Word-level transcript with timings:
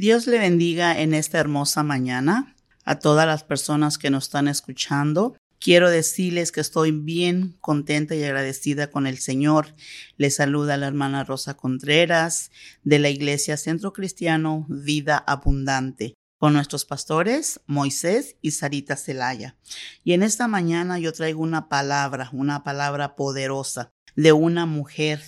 Dios 0.00 0.26
le 0.26 0.38
bendiga 0.38 0.98
en 0.98 1.12
esta 1.12 1.38
hermosa 1.38 1.82
mañana 1.82 2.56
a 2.86 2.98
todas 2.98 3.26
las 3.26 3.44
personas 3.44 3.98
que 3.98 4.08
nos 4.08 4.24
están 4.24 4.48
escuchando. 4.48 5.36
Quiero 5.58 5.90
decirles 5.90 6.52
que 6.52 6.62
estoy 6.62 6.90
bien 6.90 7.58
contenta 7.60 8.14
y 8.14 8.24
agradecida 8.24 8.90
con 8.90 9.06
el 9.06 9.18
Señor. 9.18 9.74
Les 10.16 10.36
saluda 10.36 10.78
la 10.78 10.86
hermana 10.86 11.24
Rosa 11.24 11.52
Contreras 11.52 12.50
de 12.82 12.98
la 12.98 13.10
Iglesia 13.10 13.58
Centro 13.58 13.92
Cristiano 13.92 14.64
Vida 14.70 15.18
Abundante 15.18 16.14
con 16.38 16.54
nuestros 16.54 16.86
pastores 16.86 17.60
Moisés 17.66 18.36
y 18.40 18.52
Sarita 18.52 18.96
Celaya. 18.96 19.58
Y 20.02 20.14
en 20.14 20.22
esta 20.22 20.48
mañana 20.48 20.98
yo 20.98 21.12
traigo 21.12 21.42
una 21.42 21.68
palabra, 21.68 22.30
una 22.32 22.64
palabra 22.64 23.16
poderosa 23.16 23.90
de 24.16 24.32
una 24.32 24.64
mujer 24.64 25.20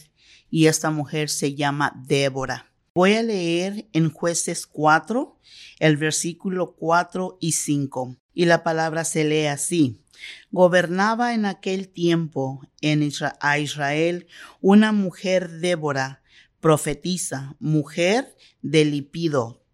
y 0.49 0.69
esta 0.69 0.91
mujer 0.91 1.29
se 1.29 1.55
llama 1.55 1.93
Débora. 2.09 2.72
Voy 2.95 3.15
a 3.15 3.23
leer 3.23 3.89
en 3.95 4.11
jueces 4.11 4.67
4 4.67 5.39
el 5.79 5.97
versículo 5.97 6.75
4 6.77 7.39
y 7.41 7.53
5 7.53 8.19
y 8.35 8.45
la 8.45 8.63
palabra 8.63 9.05
se 9.05 9.25
lee 9.25 9.47
así. 9.47 10.05
Gobernaba 10.51 11.33
en 11.33 11.47
aquel 11.47 11.89
tiempo 11.89 12.61
en 12.83 13.11
a 13.41 13.59
Israel 13.59 14.27
una 14.61 14.93
mujer 14.93 15.49
Débora, 15.49 16.23
profetisa, 16.61 17.57
mujer 17.61 18.37
de 18.61 18.85
Lipido, 18.85 19.65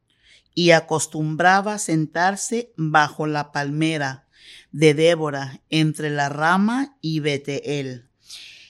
y 0.54 0.70
acostumbraba 0.70 1.78
sentarse 1.78 2.72
bajo 2.76 3.26
la 3.26 3.50
palmera 3.50 4.28
de 4.70 4.94
Débora 4.94 5.60
entre 5.70 6.10
la 6.10 6.28
rama 6.28 6.96
y 7.00 7.18
Beteel, 7.18 8.07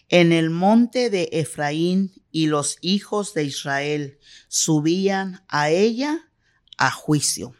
en 0.08 0.32
el 0.32 0.50
monte 0.50 1.10
de 1.10 1.28
Efraín, 1.32 2.12
y 2.30 2.46
los 2.46 2.76
hijos 2.80 3.34
de 3.34 3.44
Israel 3.44 4.18
subían 4.48 5.44
a 5.48 5.70
ella 5.70 6.30
a 6.76 6.90
juicio. 6.90 7.54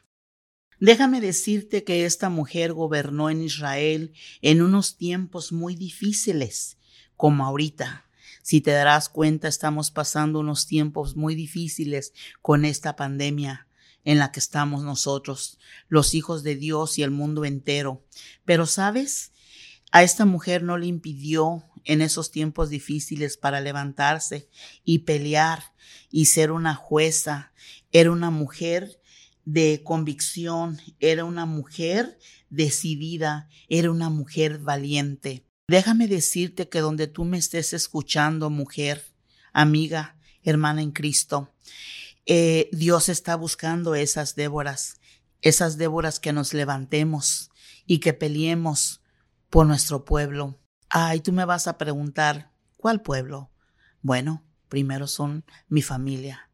Déjame 0.81 1.21
decirte 1.21 1.83
que 1.83 2.05
esta 2.05 2.29
mujer 2.29 2.73
gobernó 2.73 3.31
en 3.31 3.43
Israel 3.43 4.13
en 4.43 4.63
unos 4.63 4.97
tiempos 4.97 5.51
muy 5.51 5.75
difíciles, 5.75 6.79
como 7.17 7.45
ahorita. 7.45 8.05
Si 8.43 8.61
te 8.61 8.71
darás 8.71 9.09
cuenta, 9.09 9.49
estamos 9.49 9.91
pasando 9.91 10.39
unos 10.39 10.67
tiempos 10.67 11.17
muy 11.17 11.35
difíciles 11.35 12.13
con 12.41 12.65
esta 12.65 12.95
pandemia 12.95 13.67
en 14.05 14.19
la 14.19 14.31
que 14.31 14.41
estamos 14.41 14.85
nosotros, 14.85 15.59
los 15.89 16.15
hijos 16.15 16.45
de 16.45 16.55
Dios 16.55 16.99
y 16.99 17.03
el 17.03 17.11
mundo 17.11 17.45
entero. 17.45 18.07
Pero 18.45 18.65
sabes, 18.65 19.33
a 19.91 20.03
esta 20.03 20.25
mujer 20.25 20.63
no 20.63 20.79
le 20.79 20.87
impidió 20.87 21.65
en 21.89 22.03
esos 22.03 22.31
tiempos 22.31 22.69
difíciles 22.69 23.37
para 23.39 23.61
levantarse 23.61 24.49
y 24.85 25.01
pelear 25.01 25.75
y 26.11 26.27
ser 26.27 26.53
una 26.53 26.75
jueza. 26.75 27.53
Era 27.91 28.13
una 28.13 28.31
mujer 28.31 29.01
de 29.47 29.83
convicción, 29.83 30.79
era 31.01 31.25
una 31.25 31.47
mujer 31.47 32.19
decidida, 32.51 33.49
era 33.69 33.91
una 33.91 34.11
mujer 34.11 34.59
valiente. 34.59 35.47
Déjame 35.67 36.09
decirte 36.09 36.69
que 36.69 36.81
donde 36.81 37.07
tú 37.07 37.25
me 37.25 37.39
estés 37.39 37.73
escuchando, 37.73 38.51
mujer, 38.51 39.03
amiga, 39.55 40.19
hermana 40.43 40.83
en 40.83 40.93
Cristo, 40.93 41.55
eh, 42.27 42.69
Dios 42.71 43.09
está 43.09 43.35
buscando 43.35 43.95
esas 43.95 44.35
Déboras, 44.35 45.01
esas 45.41 45.79
Déboras 45.79 46.21
que 46.21 46.35
nos 46.35 46.53
levantemos 46.53 47.51
y 47.87 48.01
que 48.01 48.13
peleemos 48.13 49.01
por 49.49 49.67
nuestro 49.67 50.05
pueblo. 50.05 50.61
Ay, 50.91 51.21
tú 51.21 51.33
me 51.33 51.45
vas 51.45 51.67
a 51.67 51.77
preguntar, 51.77 52.51
¿cuál 52.77 53.03
pueblo? 53.03 53.51
Bueno, 54.01 54.45
primero 54.69 55.07
son 55.07 55.45
mi 55.69 55.83
familia, 55.83 56.51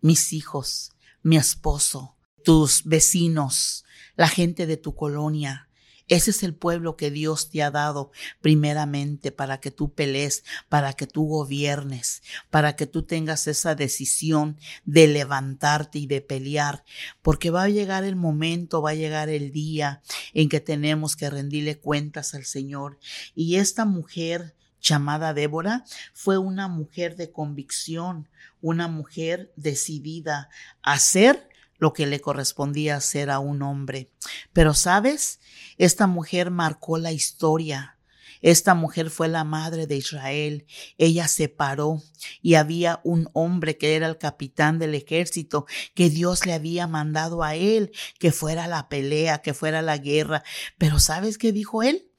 mis 0.00 0.32
hijos, 0.32 0.92
mi 1.22 1.36
esposo, 1.36 2.16
tus 2.44 2.84
vecinos, 2.84 3.84
la 4.16 4.28
gente 4.28 4.66
de 4.66 4.78
tu 4.78 4.94
colonia, 4.94 5.68
ese 6.08 6.32
es 6.32 6.42
el 6.42 6.54
pueblo 6.54 6.96
que 6.96 7.10
Dios 7.10 7.50
te 7.50 7.62
ha 7.62 7.70
dado 7.70 8.12
primeramente 8.40 9.32
para 9.32 9.60
que 9.60 9.70
tú 9.70 9.94
pelees, 9.94 10.44
para 10.68 10.92
que 10.92 11.06
tú 11.06 11.26
gobiernes, 11.26 12.22
para 12.50 12.76
que 12.76 12.86
tú 12.86 13.04
tengas 13.04 13.46
esa 13.46 13.74
decisión 13.74 14.58
de 14.84 15.06
levantarte 15.06 15.98
y 15.98 16.06
de 16.06 16.20
pelear, 16.20 16.84
porque 17.22 17.50
va 17.50 17.62
a 17.62 17.68
llegar 17.68 18.04
el 18.04 18.16
momento, 18.16 18.82
va 18.82 18.90
a 18.90 18.94
llegar 18.94 19.30
el 19.30 19.50
día 19.50 20.02
en 20.34 20.48
que 20.48 20.60
tenemos 20.60 21.16
que 21.16 21.30
rendirle 21.30 21.78
cuentas 21.78 22.34
al 22.34 22.44
Señor. 22.44 22.98
Y 23.34 23.56
esta 23.56 23.84
mujer 23.84 24.54
llamada 24.82 25.32
Débora 25.32 25.84
fue 26.12 26.36
una 26.36 26.68
mujer 26.68 27.16
de 27.16 27.30
convicción, 27.30 28.28
una 28.60 28.88
mujer 28.88 29.52
decidida 29.56 30.50
a 30.82 30.92
hacer 30.92 31.48
lo 31.78 31.92
que 31.92 32.06
le 32.06 32.20
correspondía 32.20 32.96
hacer 32.96 33.30
a 33.30 33.38
un 33.38 33.62
hombre. 33.62 34.10
Pero 34.52 34.74
sabes, 34.74 35.40
esta 35.76 36.06
mujer 36.06 36.50
marcó 36.50 36.98
la 36.98 37.12
historia. 37.12 37.98
Esta 38.40 38.74
mujer 38.74 39.08
fue 39.08 39.28
la 39.28 39.42
madre 39.42 39.86
de 39.86 39.96
Israel. 39.96 40.66
Ella 40.98 41.28
se 41.28 41.48
paró 41.48 42.02
y 42.42 42.54
había 42.54 43.00
un 43.02 43.30
hombre 43.32 43.78
que 43.78 43.96
era 43.96 44.06
el 44.06 44.18
capitán 44.18 44.78
del 44.78 44.94
ejército 44.94 45.66
que 45.94 46.10
Dios 46.10 46.44
le 46.44 46.52
había 46.52 46.86
mandado 46.86 47.42
a 47.42 47.54
él 47.54 47.90
que 48.18 48.32
fuera 48.32 48.66
la 48.66 48.90
pelea, 48.90 49.40
que 49.40 49.54
fuera 49.54 49.80
la 49.80 49.96
guerra. 49.96 50.42
Pero 50.76 50.98
¿sabes 50.98 51.38
qué 51.38 51.52
dijo 51.52 51.82
él? 51.82 52.10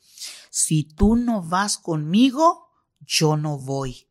Si 0.49 0.83
tú 0.83 1.15
no 1.15 1.43
vas 1.43 1.77
conmigo, 1.77 2.71
yo 3.01 3.37
no 3.37 3.59
voy. 3.59 4.07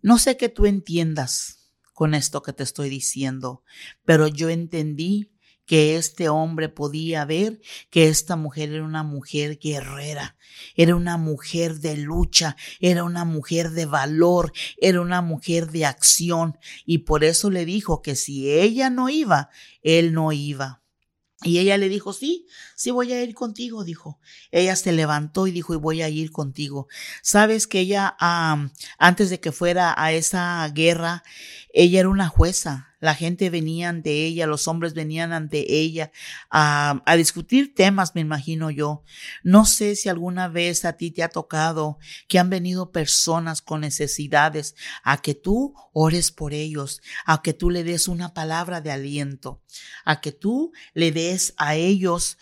No 0.00 0.18
sé 0.18 0.36
que 0.36 0.48
tú 0.48 0.64
entiendas 0.64 1.57
con 1.98 2.14
esto 2.14 2.42
que 2.42 2.52
te 2.52 2.62
estoy 2.62 2.90
diciendo, 2.90 3.64
pero 4.04 4.28
yo 4.28 4.50
entendí 4.50 5.32
que 5.66 5.96
este 5.96 6.28
hombre 6.28 6.68
podía 6.68 7.24
ver 7.24 7.60
que 7.90 8.06
esta 8.06 8.36
mujer 8.36 8.70
era 8.70 8.84
una 8.84 9.02
mujer 9.02 9.58
guerrera, 9.58 10.36
era 10.76 10.94
una 10.94 11.16
mujer 11.16 11.80
de 11.80 11.96
lucha, 11.96 12.56
era 12.78 13.02
una 13.02 13.24
mujer 13.24 13.70
de 13.72 13.86
valor, 13.86 14.52
era 14.76 15.00
una 15.00 15.22
mujer 15.22 15.72
de 15.72 15.86
acción, 15.86 16.56
y 16.86 16.98
por 16.98 17.24
eso 17.24 17.50
le 17.50 17.64
dijo 17.64 18.00
que 18.00 18.14
si 18.14 18.48
ella 18.48 18.90
no 18.90 19.08
iba, 19.08 19.50
él 19.82 20.12
no 20.12 20.30
iba. 20.30 20.84
Y 21.42 21.58
ella 21.58 21.78
le 21.78 21.88
dijo, 21.88 22.12
sí, 22.12 22.46
sí 22.78 22.92
voy 22.92 23.12
a 23.12 23.20
ir 23.24 23.34
contigo, 23.34 23.82
dijo. 23.82 24.20
Ella 24.52 24.76
se 24.76 24.92
levantó 24.92 25.48
y 25.48 25.50
dijo, 25.50 25.74
y 25.74 25.78
voy 25.78 26.00
a 26.00 26.08
ir 26.08 26.30
contigo. 26.30 26.86
Sabes 27.22 27.66
que 27.66 27.80
ella, 27.80 28.16
antes 28.98 29.30
de 29.30 29.40
que 29.40 29.50
fuera 29.50 29.92
a 30.00 30.12
esa 30.12 30.66
guerra, 30.72 31.24
ella 31.72 32.00
era 32.00 32.08
una 32.08 32.28
jueza, 32.28 32.88
la 33.00 33.14
gente 33.14 33.50
venía 33.50 33.88
ante 33.88 34.24
ella, 34.24 34.46
los 34.46 34.66
hombres 34.66 34.94
venían 34.94 35.32
ante 35.32 35.72
ella 35.72 36.10
a, 36.50 37.02
a, 37.06 37.16
discutir 37.16 37.74
temas, 37.74 38.14
me 38.14 38.20
imagino 38.20 38.70
yo. 38.70 39.04
No 39.42 39.64
sé 39.64 39.94
si 39.94 40.08
alguna 40.08 40.48
vez 40.48 40.84
a 40.84 40.94
ti 40.94 41.10
te 41.10 41.22
ha 41.22 41.28
tocado 41.28 41.98
que 42.26 42.38
han 42.38 42.50
venido 42.50 42.90
personas 42.90 43.62
con 43.62 43.82
necesidades 43.82 44.74
a 45.04 45.20
que 45.20 45.34
tú 45.34 45.74
ores 45.92 46.32
por 46.32 46.54
ellos, 46.54 47.00
a 47.24 47.42
que 47.42 47.52
tú 47.52 47.70
le 47.70 47.84
des 47.84 48.08
una 48.08 48.34
palabra 48.34 48.80
de 48.80 48.90
aliento, 48.90 49.62
a 50.04 50.20
que 50.20 50.32
tú 50.32 50.72
le 50.94 51.12
des 51.12 51.54
a 51.56 51.76
ellos 51.76 52.38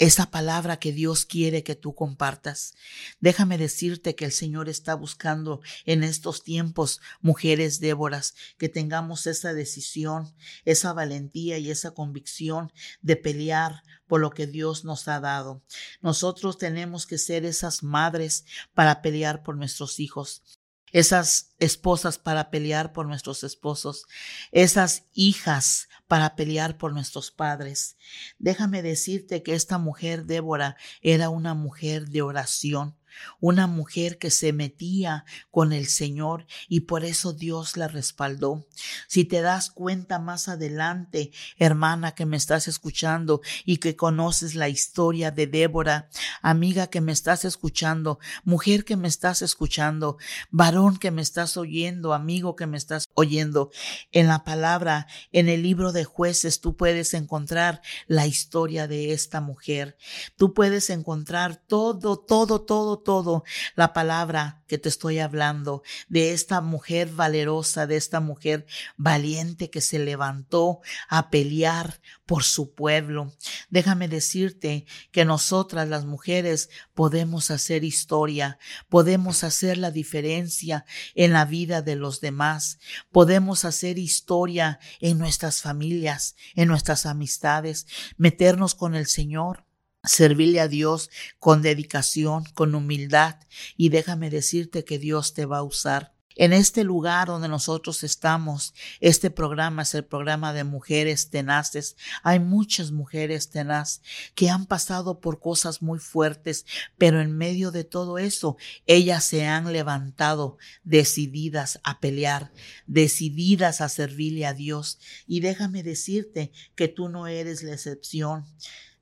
esa 0.00 0.30
palabra 0.30 0.78
que 0.78 0.92
Dios 0.92 1.26
quiere 1.26 1.62
que 1.62 1.76
tú 1.76 1.94
compartas. 1.94 2.74
Déjame 3.20 3.58
decirte 3.58 4.14
que 4.14 4.24
el 4.24 4.32
Señor 4.32 4.70
está 4.70 4.94
buscando 4.94 5.60
en 5.84 6.02
estos 6.02 6.42
tiempos 6.42 7.02
mujeres 7.20 7.80
Déboras, 7.80 8.34
que 8.56 8.70
tengamos 8.70 9.26
esa 9.26 9.52
decisión, 9.52 10.34
esa 10.64 10.94
valentía 10.94 11.58
y 11.58 11.70
esa 11.70 11.90
convicción 11.90 12.72
de 13.02 13.16
pelear 13.16 13.82
por 14.06 14.22
lo 14.22 14.30
que 14.30 14.46
Dios 14.46 14.86
nos 14.86 15.06
ha 15.06 15.20
dado. 15.20 15.62
Nosotros 16.00 16.56
tenemos 16.56 17.06
que 17.06 17.18
ser 17.18 17.44
esas 17.44 17.82
madres 17.82 18.46
para 18.72 19.02
pelear 19.02 19.42
por 19.42 19.58
nuestros 19.58 20.00
hijos 20.00 20.42
esas 20.92 21.52
esposas 21.58 22.18
para 22.18 22.50
pelear 22.50 22.92
por 22.92 23.06
nuestros 23.06 23.44
esposos, 23.44 24.06
esas 24.52 25.04
hijas 25.14 25.88
para 26.08 26.34
pelear 26.34 26.76
por 26.76 26.92
nuestros 26.92 27.30
padres. 27.30 27.96
Déjame 28.38 28.82
decirte 28.82 29.42
que 29.42 29.54
esta 29.54 29.78
mujer 29.78 30.24
Débora 30.24 30.76
era 31.02 31.28
una 31.28 31.54
mujer 31.54 32.08
de 32.08 32.22
oración, 32.22 32.96
una 33.40 33.66
mujer 33.66 34.18
que 34.18 34.30
se 34.30 34.52
metía 34.52 35.24
con 35.50 35.72
el 35.72 35.86
Señor 35.86 36.46
y 36.68 36.80
por 36.80 37.04
eso 37.04 37.32
Dios 37.32 37.76
la 37.76 37.88
respaldó. 37.88 38.66
Si 39.06 39.24
te 39.24 39.40
das 39.40 39.70
cuenta 39.70 40.18
más 40.18 40.48
adelante, 40.48 41.32
hermana 41.56 42.14
que 42.14 42.26
me 42.26 42.36
estás 42.36 42.68
escuchando 42.68 43.40
y 43.64 43.78
que 43.78 43.96
conoces 43.96 44.54
la 44.54 44.68
historia 44.68 45.30
de 45.30 45.46
Débora, 45.46 46.08
amiga 46.42 46.88
que 46.88 47.00
me 47.00 47.12
estás 47.12 47.44
escuchando, 47.44 48.18
mujer 48.44 48.84
que 48.84 48.96
me 48.96 49.08
estás 49.08 49.42
escuchando, 49.42 50.18
varón 50.50 50.98
que 50.98 51.10
me 51.10 51.22
estás 51.22 51.56
oyendo, 51.56 52.14
amigo 52.14 52.56
que 52.56 52.66
me 52.66 52.76
estás 52.76 53.06
oyendo, 53.14 53.70
en 54.12 54.26
la 54.26 54.44
palabra, 54.44 55.06
en 55.32 55.48
el 55.48 55.62
libro 55.62 55.92
de 55.92 56.04
jueces, 56.04 56.60
tú 56.60 56.76
puedes 56.76 57.14
encontrar 57.14 57.82
la 58.06 58.26
historia 58.26 58.86
de 58.86 59.12
esta 59.12 59.40
mujer. 59.40 59.96
Tú 60.36 60.54
puedes 60.54 60.90
encontrar 60.90 61.56
todo, 61.56 62.18
todo, 62.18 62.62
todo, 62.62 62.98
todo 63.02 63.44
la 63.74 63.92
palabra 63.92 64.62
que 64.66 64.78
te 64.78 64.88
estoy 64.88 65.18
hablando, 65.18 65.82
de 66.08 66.32
esta 66.32 66.60
mujer 66.60 67.08
valerosa, 67.08 67.86
de 67.86 67.96
esta 67.96 68.20
mujer 68.20 68.66
valiente 68.96 69.68
que 69.68 69.80
se 69.80 69.98
levantó 69.98 70.80
a 71.08 71.30
pelear 71.30 72.00
por 72.24 72.44
su 72.44 72.74
pueblo. 72.74 73.34
Déjame 73.68 74.06
decirte 74.06 74.86
que 75.10 75.24
nosotras 75.24 75.88
las 75.88 76.04
mujeres 76.04 76.70
podemos 76.94 77.50
hacer 77.50 77.82
historia, 77.82 78.58
podemos 78.88 79.42
hacer 79.42 79.78
la 79.78 79.90
diferencia 79.90 80.84
en 81.14 81.32
la 81.32 81.44
vida 81.44 81.82
de 81.82 81.96
los 81.96 82.20
demás, 82.20 82.78
podemos 83.10 83.64
hacer 83.64 83.98
historia 83.98 84.78
en 85.00 85.18
nuestras 85.18 85.62
familias, 85.62 86.36
en 86.54 86.68
nuestras 86.68 87.06
amistades, 87.06 87.86
meternos 88.16 88.74
con 88.74 88.94
el 88.94 89.06
Señor 89.06 89.69
servirle 90.04 90.60
a 90.60 90.68
Dios 90.68 91.10
con 91.38 91.62
dedicación, 91.62 92.44
con 92.54 92.74
humildad, 92.74 93.36
y 93.76 93.90
déjame 93.90 94.30
decirte 94.30 94.84
que 94.84 94.98
Dios 94.98 95.34
te 95.34 95.46
va 95.46 95.58
a 95.58 95.62
usar. 95.62 96.14
En 96.36 96.54
este 96.54 96.84
lugar 96.84 97.26
donde 97.26 97.48
nosotros 97.48 98.02
estamos, 98.02 98.72
este 99.00 99.30
programa 99.30 99.82
es 99.82 99.94
el 99.94 100.04
programa 100.04 100.54
de 100.54 100.64
mujeres 100.64 101.28
tenaces. 101.28 101.96
Hay 102.22 102.38
muchas 102.38 102.92
mujeres 102.92 103.50
tenaz 103.50 104.00
que 104.34 104.48
han 104.48 104.64
pasado 104.64 105.20
por 105.20 105.40
cosas 105.40 105.82
muy 105.82 105.98
fuertes, 105.98 106.64
pero 106.96 107.20
en 107.20 107.36
medio 107.36 107.72
de 107.72 107.84
todo 107.84 108.16
eso, 108.16 108.56
ellas 108.86 109.24
se 109.24 109.46
han 109.46 109.72
levantado 109.72 110.56
decididas 110.82 111.80
a 111.82 112.00
pelear, 112.00 112.52
decididas 112.86 113.80
a 113.80 113.90
servirle 113.90 114.46
a 114.46 114.54
Dios. 114.54 114.98
Y 115.26 115.40
déjame 115.40 115.82
decirte 115.82 116.52
que 116.74 116.88
tú 116.88 117.08
no 117.08 117.26
eres 117.26 117.62
la 117.64 117.74
excepción. 117.74 118.46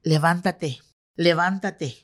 Levántate, 0.03 0.81
levántate, 1.19 1.97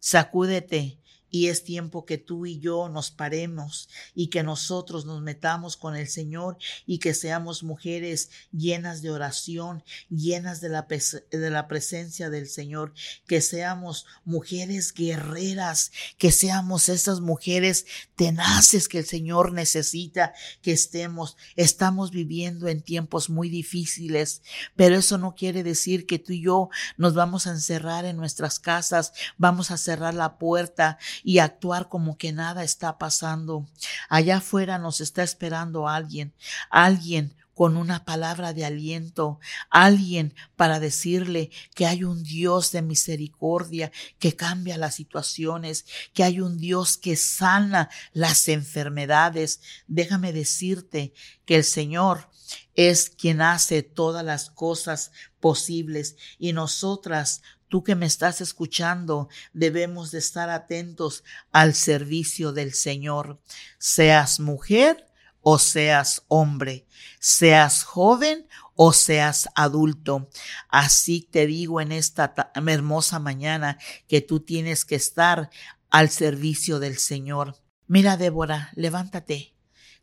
sacúdete, 0.00 0.96
y 1.32 1.48
es 1.48 1.64
tiempo 1.64 2.04
que 2.04 2.18
tú 2.18 2.46
y 2.46 2.60
yo 2.60 2.90
nos 2.90 3.10
paremos 3.10 3.88
y 4.14 4.28
que 4.28 4.42
nosotros 4.42 5.06
nos 5.06 5.22
metamos 5.22 5.78
con 5.78 5.96
el 5.96 6.06
Señor 6.06 6.58
y 6.86 6.98
que 6.98 7.14
seamos 7.14 7.62
mujeres 7.64 8.30
llenas 8.52 9.00
de 9.00 9.10
oración, 9.10 9.82
llenas 10.10 10.60
de 10.60 10.68
la, 10.68 10.86
de 10.86 11.50
la 11.50 11.66
presencia 11.68 12.28
del 12.28 12.48
Señor, 12.48 12.92
que 13.26 13.40
seamos 13.40 14.04
mujeres 14.24 14.92
guerreras, 14.92 15.90
que 16.18 16.30
seamos 16.30 16.90
esas 16.90 17.20
mujeres 17.20 17.86
tenaces 18.14 18.86
que 18.86 18.98
el 18.98 19.06
Señor 19.06 19.52
necesita 19.52 20.34
que 20.60 20.72
estemos. 20.72 21.38
Estamos 21.56 22.10
viviendo 22.10 22.68
en 22.68 22.82
tiempos 22.82 23.30
muy 23.30 23.48
difíciles, 23.48 24.42
pero 24.76 24.96
eso 24.96 25.16
no 25.16 25.34
quiere 25.34 25.62
decir 25.62 26.04
que 26.04 26.18
tú 26.18 26.34
y 26.34 26.42
yo 26.42 26.68
nos 26.98 27.14
vamos 27.14 27.46
a 27.46 27.52
encerrar 27.52 28.04
en 28.04 28.18
nuestras 28.18 28.58
casas, 28.58 29.14
vamos 29.38 29.70
a 29.70 29.78
cerrar 29.78 30.12
la 30.12 30.36
puerta 30.36 30.98
y 31.22 31.38
actuar 31.38 31.88
como 31.88 32.16
que 32.16 32.32
nada 32.32 32.64
está 32.64 32.98
pasando. 32.98 33.66
Allá 34.08 34.38
afuera 34.38 34.78
nos 34.78 35.00
está 35.00 35.22
esperando 35.22 35.88
alguien, 35.88 36.32
alguien 36.70 37.34
con 37.54 37.76
una 37.76 38.04
palabra 38.04 38.52
de 38.52 38.64
aliento, 38.64 39.38
alguien 39.68 40.34
para 40.56 40.80
decirle 40.80 41.50
que 41.74 41.86
hay 41.86 42.02
un 42.04 42.22
Dios 42.22 42.72
de 42.72 42.82
misericordia 42.82 43.92
que 44.18 44.34
cambia 44.34 44.78
las 44.78 44.94
situaciones, 44.94 45.84
que 46.14 46.24
hay 46.24 46.40
un 46.40 46.58
Dios 46.58 46.96
que 46.96 47.16
sana 47.16 47.90
las 48.12 48.48
enfermedades. 48.48 49.60
Déjame 49.86 50.32
decirte 50.32 51.12
que 51.44 51.56
el 51.56 51.64
Señor 51.64 52.30
es 52.74 53.10
quien 53.10 53.42
hace 53.42 53.82
todas 53.82 54.24
las 54.24 54.50
cosas 54.50 55.12
posibles 55.40 56.16
y 56.38 56.52
nosotras 56.52 57.42
Tú 57.72 57.82
que 57.82 57.94
me 57.94 58.04
estás 58.04 58.42
escuchando, 58.42 59.30
debemos 59.54 60.10
de 60.10 60.18
estar 60.18 60.50
atentos 60.50 61.24
al 61.52 61.72
servicio 61.72 62.52
del 62.52 62.74
Señor, 62.74 63.40
seas 63.78 64.40
mujer 64.40 65.06
o 65.40 65.58
seas 65.58 66.22
hombre, 66.28 66.86
seas 67.18 67.82
joven 67.84 68.46
o 68.74 68.92
seas 68.92 69.48
adulto. 69.54 70.28
Así 70.68 71.26
te 71.30 71.46
digo 71.46 71.80
en 71.80 71.92
esta 71.92 72.34
hermosa 72.54 73.18
mañana 73.18 73.78
que 74.06 74.20
tú 74.20 74.40
tienes 74.40 74.84
que 74.84 74.96
estar 74.96 75.48
al 75.88 76.10
servicio 76.10 76.78
del 76.78 76.98
Señor. 76.98 77.56
Mira, 77.86 78.18
Débora, 78.18 78.70
levántate. 78.74 79.51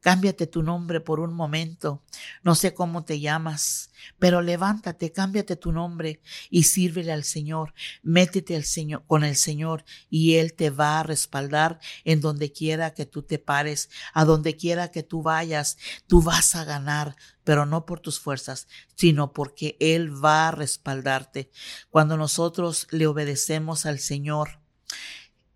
Cámbiate 0.01 0.47
tu 0.47 0.63
nombre 0.63 1.01
por 1.01 1.19
un 1.19 1.33
momento. 1.33 2.01
No 2.41 2.55
sé 2.55 2.73
cómo 2.73 3.03
te 3.03 3.19
llamas, 3.19 3.91
pero 4.17 4.41
levántate, 4.41 5.11
cámbiate 5.11 5.57
tu 5.57 5.73
nombre 5.73 6.21
y 6.49 6.63
sírvele 6.63 7.11
al 7.11 7.25
Señor. 7.25 7.73
Métete 8.01 8.55
al 8.55 8.63
Señor, 8.63 9.03
con 9.07 9.25
el 9.25 9.35
Señor 9.35 9.83
y 10.09 10.35
Él 10.35 10.53
te 10.53 10.69
va 10.69 11.01
a 11.01 11.03
respaldar 11.03 11.79
en 12.05 12.21
donde 12.21 12.53
quiera 12.53 12.93
que 12.93 13.05
tú 13.05 13.23
te 13.23 13.39
pares, 13.39 13.89
a 14.13 14.23
donde 14.23 14.55
quiera 14.55 14.89
que 14.89 15.03
tú 15.03 15.21
vayas. 15.21 15.77
Tú 16.07 16.21
vas 16.21 16.55
a 16.55 16.63
ganar, 16.63 17.17
pero 17.43 17.65
no 17.65 17.85
por 17.85 17.99
tus 17.99 18.21
fuerzas, 18.21 18.69
sino 18.95 19.33
porque 19.33 19.75
Él 19.81 20.23
va 20.23 20.47
a 20.47 20.51
respaldarte. 20.51 21.51
Cuando 21.89 22.15
nosotros 22.15 22.87
le 22.91 23.05
obedecemos 23.05 23.85
al 23.85 23.99
Señor 23.99 24.61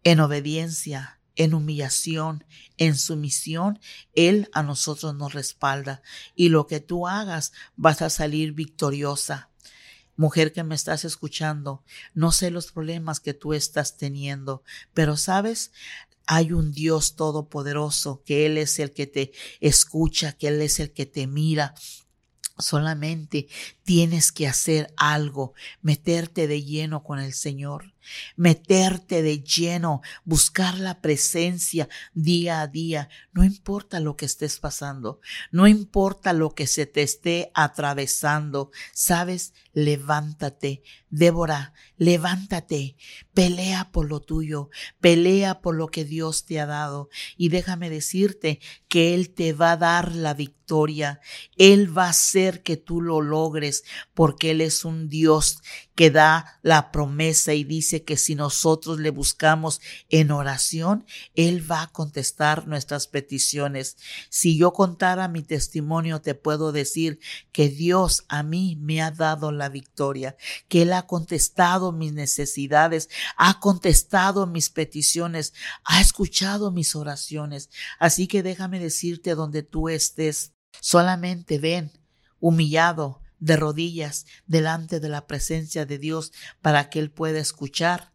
en 0.04 0.20
obediencia, 0.20 1.22
en 1.36 1.54
humillación, 1.54 2.46
en 2.78 2.96
sumisión, 2.96 3.80
Él 4.14 4.50
a 4.54 4.64
nosotros 4.64 5.16
nos 5.16 5.34
respalda. 5.34 6.02
Y 6.36 6.50
lo 6.50 6.68
que 6.68 6.80
tú 6.80 7.08
hagas, 7.08 7.52
vas 7.76 8.02
a 8.02 8.10
salir 8.10 8.54
victoriosa. 8.54 9.50
Mujer 10.16 10.54
que 10.54 10.64
me 10.64 10.76
estás 10.76 11.06
escuchando, 11.06 11.84
no 12.14 12.32
sé 12.32 12.52
los 12.52 12.72
problemas 12.72 13.20
que 13.20 13.34
tú 13.34 13.54
estás 13.54 13.98
teniendo, 13.98 14.64
pero 14.94 15.18
sabes, 15.18 15.72
hay 16.28 16.52
un 16.52 16.72
Dios 16.72 17.16
todopoderoso, 17.16 18.22
que 18.24 18.46
Él 18.46 18.60
es 18.60 18.78
el 18.78 18.92
que 18.92 19.08
te 19.08 19.32
escucha, 19.60 20.34
que 20.34 20.50
Él 20.50 20.62
es 20.62 20.80
el 20.80 20.94
que 20.94 21.08
te 21.08 21.26
mira, 21.26 21.74
Solamente 22.60 23.48
tienes 23.84 24.32
que 24.32 24.48
hacer 24.48 24.94
algo, 24.98 25.54
meterte 25.82 26.48
de 26.48 26.64
lleno 26.64 27.04
con 27.04 27.20
el 27.20 27.34
Señor 27.34 27.94
meterte 28.36 29.22
de 29.22 29.44
lleno, 29.44 30.02
buscar 30.26 30.78
la 30.78 31.02
presencia 31.02 31.88
día 32.14 32.62
a 32.62 32.68
día, 32.68 33.10
no 33.32 33.44
importa 33.44 34.00
lo 34.00 34.16
que 34.16 34.26
estés 34.26 34.60
pasando, 34.60 35.20
no 35.52 35.68
importa 35.68 36.34
lo 36.34 36.54
que 36.54 36.68
se 36.68 36.86
te 36.86 37.04
esté 37.04 37.52
atravesando, 37.54 38.72
sabes, 38.94 39.54
levántate, 39.74 40.84
Débora, 41.10 41.74
levántate, 41.98 42.96
pelea 43.36 43.92
por 43.92 44.10
lo 44.10 44.20
tuyo, 44.20 44.72
pelea 45.00 45.62
por 45.62 45.76
lo 45.76 45.90
que 45.90 46.06
Dios 46.06 46.46
te 46.46 46.60
ha 46.60 46.66
dado. 46.66 47.10
Y 47.38 47.50
déjame 47.50 47.92
decirte 47.92 48.60
que 48.88 49.14
Él 49.14 49.30
te 49.30 49.54
va 49.54 49.74
a 49.74 49.78
dar 49.78 50.16
la 50.16 50.34
victoria, 50.34 51.20
Él 51.56 51.96
va 51.96 52.06
a 52.06 52.10
hacer 52.10 52.64
que 52.64 52.78
tú 52.78 53.00
lo 53.00 53.22
logres 53.22 53.73
porque 54.14 54.52
Él 54.52 54.62
es 54.62 54.86
un 54.86 55.10
Dios 55.10 55.60
que 55.96 56.12
da 56.12 56.60
la 56.62 56.92
promesa 56.92 57.54
y 57.54 57.64
dice 57.64 58.04
que 58.04 58.18
si 58.18 58.36
nosotros 58.36 59.00
le 59.00 59.12
buscamos 59.12 59.80
en 60.10 60.32
oración, 60.32 61.06
Él 61.36 61.70
va 61.70 61.84
a 61.84 61.92
contestar 61.92 62.68
nuestras 62.68 63.08
peticiones. 63.08 63.98
Si 64.30 64.58
yo 64.58 64.74
contara 64.74 65.28
mi 65.28 65.44
testimonio, 65.44 66.22
te 66.22 66.36
puedo 66.36 66.72
decir 66.72 67.20
que 67.52 67.70
Dios 67.70 68.26
a 68.28 68.44
mí 68.44 68.78
me 68.80 69.02
ha 69.02 69.12
dado 69.12 69.52
la 69.52 69.70
victoria, 69.70 70.36
que 70.68 70.84
Él 70.84 70.94
ha 70.94 71.06
contestado 71.08 71.92
mis 71.92 72.14
necesidades, 72.14 73.10
ha 73.38 73.60
contestado 73.60 74.48
mis 74.48 74.70
peticiones, 74.70 75.54
ha 75.84 76.02
escuchado 76.02 76.72
mis 76.72 76.96
oraciones. 76.96 77.70
Así 78.00 78.28
que 78.28 78.44
déjame 78.44 78.80
decirte 78.80 79.36
donde 79.36 79.64
tú 79.64 79.90
estés, 79.90 80.54
solamente 80.82 81.60
ven 81.60 81.92
humillado, 82.40 83.23
de 83.44 83.58
rodillas 83.58 84.26
delante 84.48 85.02
de 85.02 85.10
la 85.10 85.28
presencia 85.28 85.86
de 85.86 85.98
Dios 85.98 86.32
para 86.62 86.90
que 86.90 87.00
Él 87.00 87.12
pueda 87.12 87.40
escuchar 87.40 88.14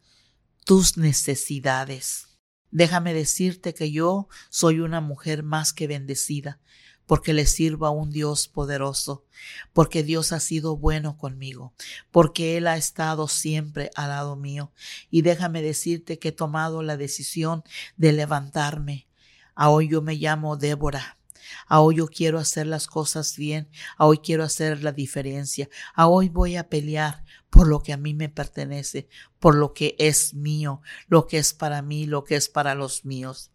tus 0.65 0.97
necesidades. 0.97 2.39
Déjame 2.71 3.13
decirte 3.13 3.75
que 3.75 3.93
yo 3.93 4.29
soy 4.49 4.81
una 4.81 5.03
mujer 5.03 5.43
más 5.43 5.75
que 5.75 5.87
bendecida, 5.87 6.61
porque 7.05 7.35
le 7.35 7.45
sirvo 7.45 7.85
a 7.87 7.91
un 7.91 8.11
Dios 8.11 8.49
poderoso, 8.49 9.27
porque 9.75 10.03
Dios 10.03 10.33
ha 10.33 10.41
sido 10.41 10.79
bueno 10.79 11.19
conmigo, 11.19 11.75
porque 12.11 12.57
Él 12.57 12.67
ha 12.67 12.79
estado 12.79 13.29
siempre 13.29 13.91
al 13.97 14.09
lado 14.09 14.35
mío. 14.35 14.73
Y 15.11 15.23
déjame 15.23 15.61
decirte 15.61 16.19
que 16.19 16.29
he 16.29 16.33
tomado 16.33 16.83
la 16.83 16.97
decisión 16.97 17.65
de 17.99 18.13
levantarme. 18.13 19.09
Hoy 19.57 19.89
yo 19.89 20.01
me 20.01 20.15
llamo 20.15 20.57
Débora, 20.57 21.18
a 21.67 21.81
hoy 21.81 21.97
yo 21.97 22.09
quiero 22.09 22.39
hacer 22.39 22.67
las 22.67 22.87
cosas 22.87 23.37
bien, 23.37 23.69
a 23.97 24.07
hoy 24.07 24.19
quiero 24.19 24.45
hacer 24.45 24.83
la 24.83 24.93
diferencia, 24.93 25.69
a 25.95 26.09
hoy 26.09 26.29
voy 26.29 26.57
a 26.57 26.69
pelear 26.69 27.25
por 27.51 27.67
lo 27.67 27.81
que 27.81 27.93
a 27.93 27.97
mí 27.97 28.15
me 28.15 28.29
pertenece, 28.29 29.09
por 29.39 29.55
lo 29.55 29.73
que 29.73 29.97
es 29.99 30.35
mío, 30.35 30.83
lo 31.09 31.27
que 31.27 31.39
es 31.39 31.53
para 31.53 31.83
mí, 31.83 32.07
lo 32.07 32.25
que 32.25 32.37
es 32.37 32.49
para 32.49 32.75
los 32.75 33.05
míos. 33.05 33.51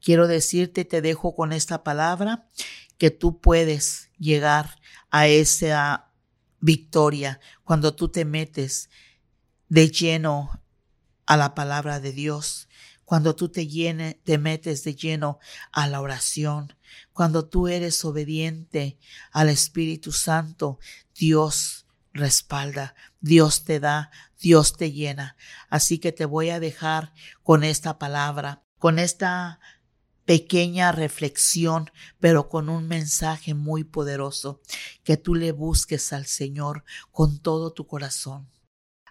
Quiero 0.00 0.26
decirte, 0.26 0.84
te 0.84 1.02
dejo 1.02 1.34
con 1.34 1.52
esta 1.52 1.82
palabra, 1.82 2.46
que 2.98 3.10
tú 3.10 3.40
puedes 3.40 4.10
llegar 4.18 4.80
a 5.10 5.26
esa 5.26 6.10
victoria 6.60 7.40
cuando 7.64 7.94
tú 7.94 8.08
te 8.08 8.24
metes 8.24 8.88
de 9.68 9.90
lleno 9.90 10.62
a 11.26 11.36
la 11.36 11.54
palabra 11.54 12.00
de 12.00 12.12
Dios 12.12 12.65
cuando 13.06 13.36
tú 13.36 13.48
te 13.48 13.68
llene, 13.68 14.20
te 14.24 14.36
metes 14.36 14.82
de 14.82 14.96
lleno 14.96 15.38
a 15.70 15.86
la 15.86 16.00
oración, 16.00 16.76
cuando 17.12 17.48
tú 17.48 17.68
eres 17.68 18.04
obediente 18.04 18.98
al 19.30 19.48
Espíritu 19.48 20.10
Santo, 20.10 20.80
Dios 21.14 21.86
respalda, 22.12 22.96
Dios 23.20 23.62
te 23.62 23.78
da, 23.78 24.10
Dios 24.40 24.76
te 24.76 24.90
llena. 24.90 25.36
Así 25.70 26.00
que 26.00 26.10
te 26.10 26.24
voy 26.24 26.50
a 26.50 26.58
dejar 26.58 27.12
con 27.44 27.62
esta 27.62 27.96
palabra, 27.96 28.64
con 28.76 28.98
esta 28.98 29.60
pequeña 30.24 30.90
reflexión, 30.90 31.92
pero 32.18 32.48
con 32.48 32.68
un 32.68 32.88
mensaje 32.88 33.54
muy 33.54 33.84
poderoso, 33.84 34.60
que 35.04 35.16
tú 35.16 35.36
le 35.36 35.52
busques 35.52 36.12
al 36.12 36.26
Señor 36.26 36.82
con 37.12 37.38
todo 37.38 37.72
tu 37.72 37.86
corazón. 37.86 38.50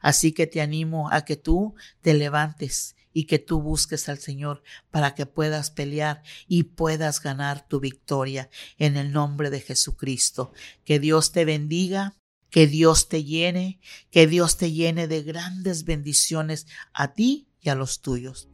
Así 0.02 0.34
que 0.34 0.48
te 0.48 0.60
animo 0.60 1.10
a 1.12 1.24
que 1.24 1.38
tú 1.38 1.76
te 2.02 2.14
levantes 2.14 2.95
y 3.16 3.24
que 3.28 3.40
tú 3.40 3.62
busques 3.62 4.10
al 4.10 4.20
Señor 4.20 4.62
para 4.92 5.16
que 5.16 5.26
puedas 5.26 5.72
pelear 5.72 6.22
y 6.50 6.64
puedas 6.64 7.24
ganar 7.24 7.66
tu 7.66 7.80
victoria 7.80 8.50
en 8.78 8.98
el 8.98 9.14
nombre 9.14 9.50
de 9.50 9.62
Jesucristo. 9.62 10.52
Que 10.84 11.00
Dios 11.00 11.32
te 11.32 11.46
bendiga, 11.46 12.14
que 12.50 12.68
Dios 12.68 13.08
te 13.08 13.24
llene, 13.24 13.80
que 14.12 14.28
Dios 14.28 14.58
te 14.58 14.74
llene 14.74 15.08
de 15.08 15.24
grandes 15.24 15.86
bendiciones 15.86 16.68
a 16.94 17.14
ti 17.14 17.48
y 17.62 17.70
a 17.70 17.76
los 17.76 18.02
tuyos. 18.02 18.50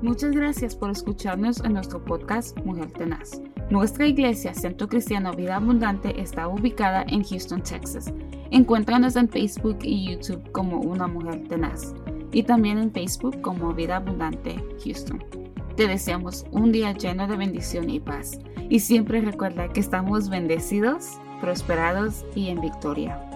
Muchas 0.00 0.30
gracias 0.30 0.76
por 0.76 0.90
escucharnos 0.90 1.64
en 1.64 1.72
nuestro 1.72 2.04
podcast 2.04 2.56
Mujer 2.58 2.92
Tenaz. 2.92 3.40
Nuestra 3.70 4.06
iglesia 4.06 4.54
Centro 4.54 4.88
Cristiano 4.88 5.32
Vida 5.32 5.56
Abundante 5.56 6.20
está 6.20 6.46
ubicada 6.46 7.04
en 7.08 7.24
Houston, 7.24 7.60
Texas. 7.60 8.12
Encuéntranos 8.52 9.16
en 9.16 9.28
Facebook 9.28 9.78
y 9.82 10.12
YouTube 10.12 10.52
como 10.52 10.78
Una 10.78 11.08
Mujer 11.08 11.48
Tenaz 11.48 11.92
y 12.34 12.42
también 12.42 12.78
en 12.78 12.92
Facebook 12.92 13.40
como 13.40 13.72
Vida 13.72 13.96
Abundante 13.96 14.56
Houston. 14.84 15.24
Te 15.76 15.86
deseamos 15.86 16.44
un 16.50 16.72
día 16.72 16.92
lleno 16.92 17.26
de 17.26 17.36
bendición 17.36 17.88
y 17.88 18.00
paz 18.00 18.38
y 18.68 18.80
siempre 18.80 19.20
recuerda 19.20 19.72
que 19.72 19.80
estamos 19.80 20.28
bendecidos, 20.28 21.18
prosperados 21.40 22.24
y 22.34 22.48
en 22.48 22.60
victoria. 22.60 23.33